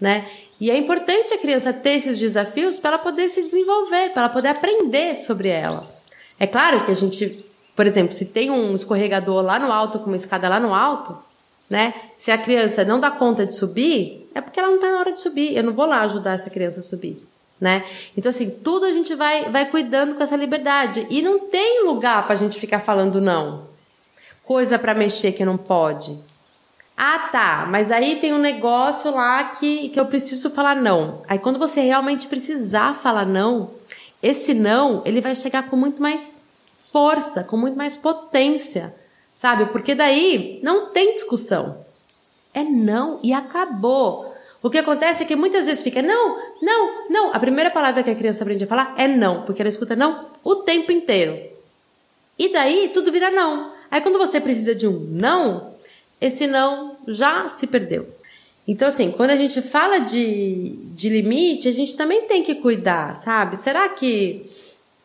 [0.00, 0.30] né?
[0.60, 4.28] E é importante a criança ter esses desafios para ela poder se desenvolver, para ela
[4.28, 5.90] poder aprender sobre ela.
[6.38, 10.06] É claro que a gente, por exemplo, se tem um escorregador lá no alto, com
[10.06, 11.18] uma escada lá no alto,
[11.68, 11.94] né?
[12.16, 15.10] Se a criança não dá conta de subir, é porque ela não está na hora
[15.10, 15.56] de subir.
[15.56, 17.28] Eu não vou lá ajudar essa criança a subir
[17.60, 17.84] né?
[18.16, 22.24] Então assim, tudo a gente vai vai cuidando com essa liberdade e não tem lugar
[22.24, 23.68] para a gente ficar falando não.
[24.44, 26.18] Coisa para mexer que não pode.
[26.96, 31.22] Ah, tá, mas aí tem um negócio lá que, que eu preciso falar não.
[31.28, 33.70] Aí quando você realmente precisar falar não,
[34.22, 36.38] esse não, ele vai chegar com muito mais
[36.92, 38.94] força, com muito mais potência,
[39.32, 39.66] sabe?
[39.66, 41.78] Porque daí não tem discussão.
[42.52, 44.29] É não e acabou.
[44.62, 47.34] O que acontece é que muitas vezes fica não, não, não.
[47.34, 50.26] A primeira palavra que a criança aprende a falar é não, porque ela escuta não
[50.44, 51.38] o tempo inteiro.
[52.38, 53.72] E daí tudo vira não.
[53.90, 55.74] Aí quando você precisa de um não,
[56.20, 58.08] esse não já se perdeu.
[58.68, 63.14] Então, assim, quando a gente fala de, de limite, a gente também tem que cuidar,
[63.14, 63.56] sabe?
[63.56, 64.48] Será que,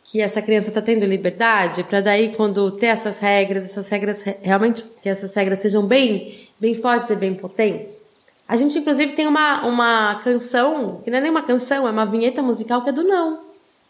[0.04, 4.86] que essa criança está tendo liberdade para daí, quando ter essas regras, essas regras realmente
[5.02, 8.05] que essas regras sejam bem, bem fortes e bem potentes?
[8.48, 12.06] A gente, inclusive, tem uma, uma canção, que não é nem uma canção, é uma
[12.06, 13.40] vinheta musical que é do não.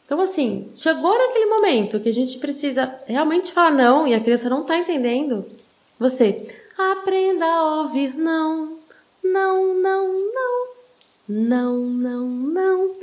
[0.06, 4.50] Então, assim, chegou naquele momento que a gente precisa realmente falar não e a criança
[4.50, 5.46] não está entendendo,
[6.00, 6.48] você
[6.78, 8.78] aprenda a ouvir não,
[9.24, 10.68] não, não, não,
[11.28, 12.96] não, não, não.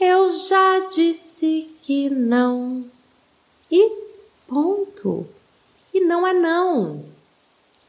[0.00, 2.84] Eu já disse que não.
[3.70, 3.90] E
[4.46, 5.26] ponto.
[5.92, 7.04] E não é não.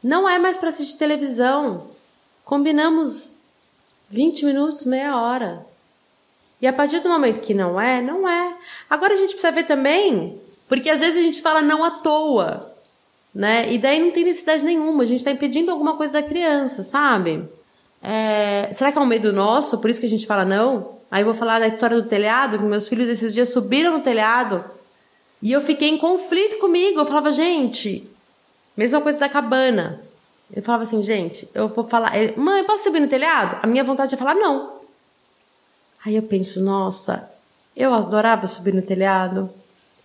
[0.02, 1.90] Não é mais para assistir televisão.
[2.48, 3.42] Combinamos
[4.08, 5.66] 20 minutos, meia hora.
[6.62, 8.56] E a partir do momento que não é, não é.
[8.88, 12.74] Agora a gente precisa ver também, porque às vezes a gente fala não à toa,
[13.34, 13.70] né?
[13.70, 17.46] E daí não tem necessidade nenhuma, a gente está impedindo alguma coisa da criança, sabe?
[18.02, 18.70] É...
[18.72, 21.00] será que é um medo nosso, por isso que a gente fala não?
[21.10, 24.00] Aí eu vou falar da história do telhado, que meus filhos esses dias subiram no
[24.00, 24.64] telhado
[25.42, 26.98] e eu fiquei em conflito comigo.
[26.98, 28.10] Eu falava, gente,
[28.74, 30.07] mesma coisa da cabana.
[30.52, 33.58] Eu falava assim, gente, eu vou falar, mãe, posso subir no telhado?
[33.62, 34.78] A minha vontade é falar não.
[36.04, 37.30] Aí eu penso, nossa,
[37.76, 39.50] eu adorava subir no telhado.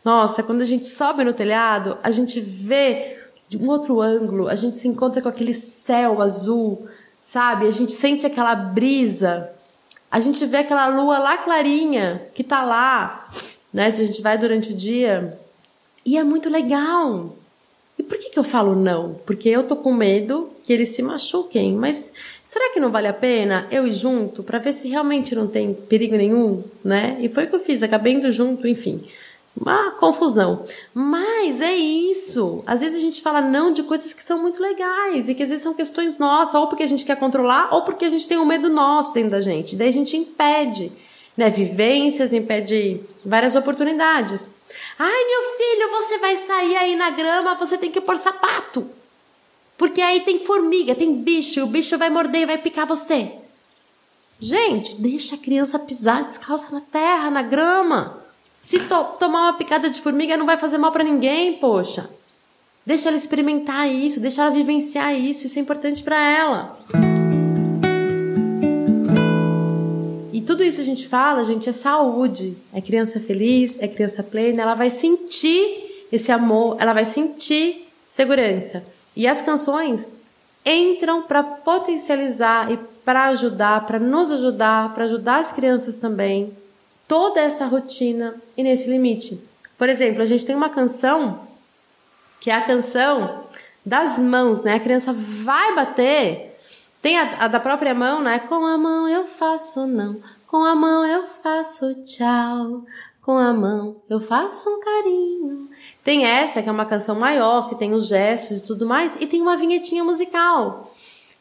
[0.03, 4.55] Nossa, quando a gente sobe no telhado, a gente vê de um outro ângulo, a
[4.55, 6.87] gente se encontra com aquele céu azul,
[7.21, 7.67] sabe?
[7.67, 9.49] A gente sente aquela brisa,
[10.11, 13.29] a gente vê aquela lua lá clarinha que tá lá,
[13.71, 13.89] né?
[13.89, 15.39] Se a gente vai durante o dia.
[16.05, 17.35] E é muito legal.
[18.03, 19.15] E por que, que eu falo não?
[19.25, 21.73] Porque eu tô com medo que eles se machuquem.
[21.73, 22.11] Mas
[22.43, 25.73] será que não vale a pena eu ir junto para ver se realmente não tem
[25.73, 27.17] perigo nenhum, né?
[27.21, 29.03] E foi o que eu fiz, acabei indo junto, enfim
[29.55, 30.63] uma confusão.
[30.95, 32.63] Mas é isso.
[32.65, 35.49] Às vezes a gente fala não de coisas que são muito legais e que às
[35.49, 38.37] vezes são questões nossas, ou porque a gente quer controlar, ou porque a gente tem
[38.37, 39.75] um medo nosso dentro da gente.
[39.75, 40.91] Daí a gente impede,
[41.37, 44.49] né, vivências, impede várias oportunidades.
[44.97, 48.89] Ai, meu filho, você vai sair aí na grama, você tem que pôr sapato.
[49.77, 53.31] Porque aí tem formiga, tem bicho, o bicho vai morder vai picar você.
[54.39, 58.23] Gente, deixa a criança pisar descalça na terra, na grama.
[58.61, 62.09] Se to tomar uma picada de formiga não vai fazer mal para ninguém, poxa.
[62.85, 67.12] Deixa ela experimentar isso, deixa ela vivenciar isso, isso é importante para ela.
[70.43, 72.57] Tudo isso a gente fala, gente, é saúde.
[72.73, 78.83] É criança feliz, é criança plena, ela vai sentir esse amor, ela vai sentir segurança.
[79.15, 80.15] E as canções
[80.65, 86.55] entram para potencializar e para ajudar, para nos ajudar, para ajudar as crianças também
[87.07, 89.39] toda essa rotina e nesse limite.
[89.77, 91.41] Por exemplo, a gente tem uma canção
[92.39, 93.43] que é a canção
[93.85, 94.75] das mãos, né?
[94.75, 96.52] A criança vai bater,
[97.03, 98.39] tem a, a da própria mão, né?
[98.39, 102.85] Com a mão eu faço não, com a mão eu faço tchau,
[103.21, 105.67] com a mão eu faço um carinho.
[106.01, 109.27] Tem essa que é uma canção maior, que tem os gestos e tudo mais, e
[109.27, 110.93] tem uma vinhetinha musical.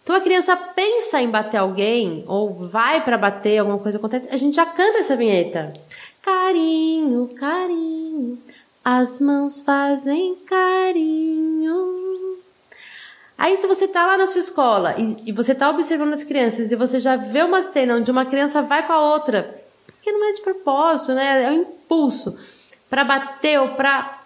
[0.03, 4.37] Então a criança pensa em bater alguém ou vai para bater, alguma coisa acontece, a
[4.37, 5.73] gente já canta essa vinheta.
[6.21, 8.37] Carinho, carinho,
[8.85, 12.02] as mãos fazem carinho.
[13.43, 16.71] Aí se você tá lá na sua escola e, e você tá observando as crianças
[16.71, 20.29] e você já vê uma cena onde uma criança vai com a outra, porque não
[20.29, 21.43] é de propósito, né?
[21.43, 22.39] É um impulso
[22.89, 24.21] para bater ou para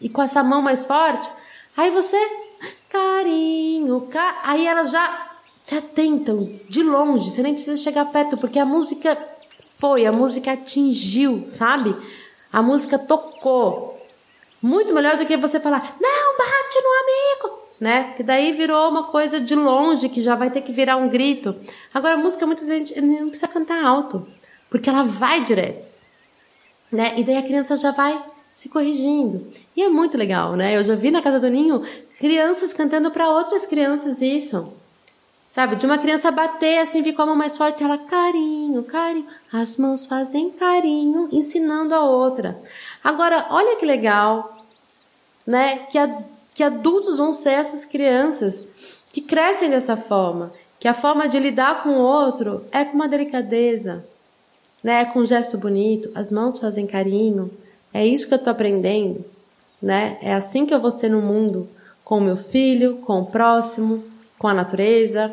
[0.00, 1.28] e com essa mão mais forte,
[1.76, 2.16] aí você
[2.88, 4.42] carinho, ca...
[4.44, 9.18] aí elas já se atentam de longe, você nem precisa chegar perto, porque a música
[9.80, 11.92] foi, a música atingiu, sabe?
[12.52, 14.00] A música tocou.
[14.62, 18.14] Muito melhor do que você falar, não, bate no amigo, né?
[18.16, 21.56] Que daí virou uma coisa de longe, que já vai ter que virar um grito.
[21.92, 24.26] Agora, a música, muita gente não precisa cantar alto,
[24.70, 25.88] porque ela vai direto,
[26.90, 27.14] né?
[27.16, 28.22] E daí a criança já vai
[28.52, 29.48] se corrigindo.
[29.76, 30.76] E é muito legal, né?
[30.76, 31.82] Eu já vi na casa do Ninho
[32.18, 34.72] crianças cantando para outras crianças isso.
[35.50, 39.26] Sabe, de uma criança bater assim, vir com a mão mais forte, ela carinho, carinho,
[39.52, 42.60] as mãos fazem carinho, ensinando a outra.
[43.04, 44.66] Agora, olha que legal,
[45.46, 45.86] né?
[45.90, 46.22] Que, a,
[46.54, 48.64] que adultos vão ser essas crianças
[49.12, 53.08] que crescem dessa forma, que a forma de lidar com o outro é com uma
[53.08, 54.04] delicadeza,
[54.82, 55.02] né?
[55.02, 57.50] É com um gesto bonito, as mãos fazem carinho,
[57.92, 59.24] é isso que eu estou aprendendo,
[59.82, 60.16] né?
[60.22, 61.68] É assim que eu vou ser no mundo,
[62.04, 64.04] com o meu filho, com o próximo,
[64.38, 65.32] com a natureza,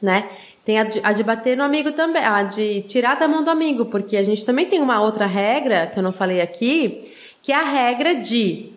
[0.00, 0.28] né?
[0.64, 3.50] Tem a de, a de, bater no amigo também, a de tirar da mão do
[3.50, 7.02] amigo, porque a gente também tem uma outra regra que eu não falei aqui,
[7.42, 8.72] que é a regra de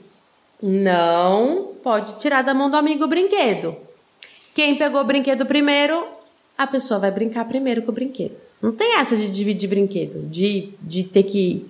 [0.66, 3.76] não pode tirar da mão do amigo o brinquedo.
[4.56, 6.08] Quem pegou o brinquedo primeiro,
[6.58, 8.38] a pessoa vai brincar primeiro com o brinquedo.
[8.62, 11.66] Não tem essa de dividir brinquedo, de, de ter que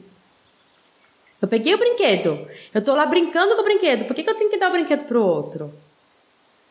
[1.42, 2.48] eu peguei o brinquedo.
[2.74, 4.06] Eu tô lá brincando com o brinquedo.
[4.06, 5.74] Por que, que eu tenho que dar o brinquedo pro outro?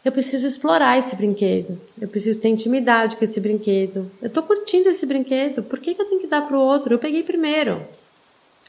[0.03, 1.79] Eu preciso explorar esse brinquedo.
[2.01, 4.11] Eu preciso ter intimidade com esse brinquedo.
[4.23, 5.63] Eu tô curtindo esse brinquedo.
[5.63, 6.95] Por que, que eu tenho que dar pro outro?
[6.95, 7.83] Eu peguei primeiro.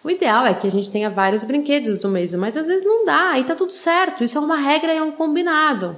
[0.04, 3.06] O ideal é que a gente tenha vários brinquedos do mesmo, mas às vezes não
[3.06, 4.24] dá, aí tá tudo certo.
[4.24, 5.98] Isso é uma regra e é um combinado.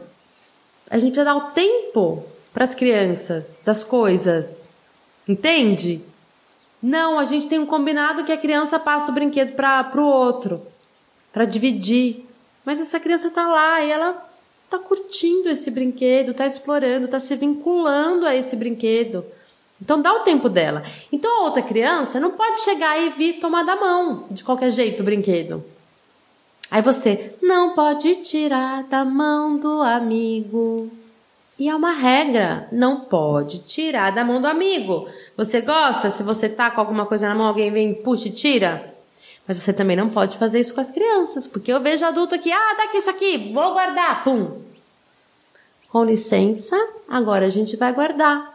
[0.90, 4.70] A gente precisa dar o tempo para as crianças das coisas.
[5.28, 6.02] Entende?
[6.82, 10.62] Não, a gente tem um combinado que a criança passa o brinquedo para o outro,
[11.34, 12.28] para dividir.
[12.64, 14.24] Mas essa criança está lá e ela
[14.66, 19.26] está curtindo esse brinquedo, está explorando, está se vinculando a esse brinquedo.
[19.82, 20.84] Então dá o tempo dela.
[21.12, 25.02] Então a outra criança não pode chegar e vir tomar da mão de qualquer jeito
[25.02, 25.64] o brinquedo.
[26.72, 30.90] Aí você não pode tirar da mão do amigo.
[31.58, 35.08] E é uma regra, não pode tirar da mão do amigo.
[35.38, 36.10] Você gosta?
[36.10, 38.94] Se você tá com alguma coisa na mão, alguém vem, puxa e tira?
[39.48, 42.52] Mas você também não pode fazer isso com as crianças, porque eu vejo adulto aqui,
[42.52, 44.62] ah, dá aqui isso aqui, vou guardar, pum.
[45.90, 46.76] com licença,
[47.08, 48.55] agora a gente vai guardar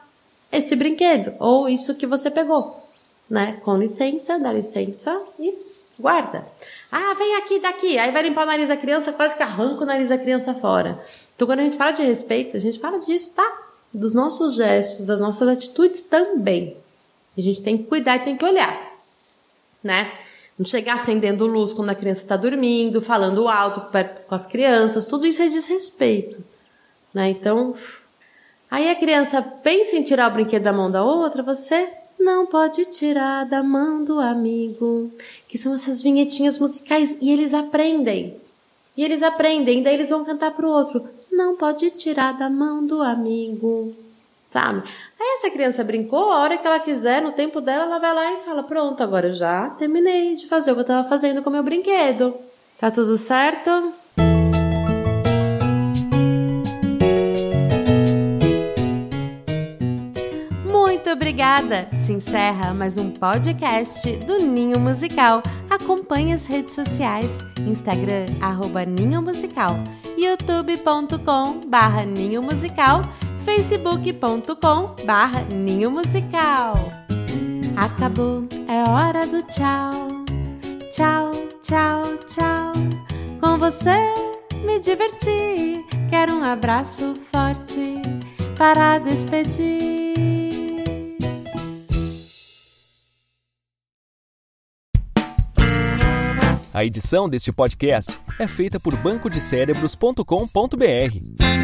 [0.53, 2.85] esse brinquedo ou isso que você pegou,
[3.29, 3.61] né?
[3.65, 5.55] Com licença, dá licença e
[5.99, 6.47] guarda.
[6.91, 7.99] Ah, vem aqui, daqui.
[7.99, 10.99] Aí vai limpar o nariz da criança, quase que arranca o nariz da criança fora.
[11.37, 13.69] Então, quando a gente fala de respeito, a gente fala disso, tá?
[13.93, 16.77] Dos nossos gestos, das nossas atitudes também.
[17.37, 18.93] A gente tem que cuidar e tem que olhar,
[19.83, 20.13] né?
[20.59, 23.81] Não chegar acendendo luz quando a criança está dormindo, falando alto
[24.27, 26.45] com as crianças, tudo isso é desrespeito,
[27.15, 27.31] né?
[27.31, 27.75] Então,
[28.71, 32.85] aí a criança pensa em tirar o brinquedo da mão da outra, você não pode
[32.85, 35.11] tirar da mão do amigo,
[35.49, 38.37] que são essas vinhetinhas musicais e eles aprendem.
[38.97, 41.09] E eles aprendem, daí eles vão cantar pro outro.
[41.33, 43.95] Não pode tirar da mão do amigo.
[44.47, 44.83] Sabe?
[45.19, 48.33] Aí essa criança brincou, a hora que ela quiser, no tempo dela, ela vai lá
[48.33, 51.49] e fala: Pronto, agora eu já terminei de fazer o que eu estava fazendo com
[51.49, 52.35] o meu brinquedo.
[52.77, 53.93] Tá tudo certo?
[62.03, 65.43] Se encerra mais um podcast do Ninho Musical.
[65.69, 69.79] Acompanhe as redes sociais, Instagram, arroba Ninho Musical,
[70.17, 73.03] youtube.com barra Ninho Musical,
[73.45, 76.77] facebook.com barra Ninho Musical.
[77.77, 80.09] Acabou, é hora do tchau.
[80.93, 81.31] Tchau,
[81.63, 82.73] tchau, tchau.
[83.39, 84.15] Com você
[84.65, 85.85] me diverti.
[86.09, 88.01] Quero um abraço forte
[88.57, 90.10] para despedir.
[96.73, 101.60] A edição deste podcast é feita por bancodecérebros.com.br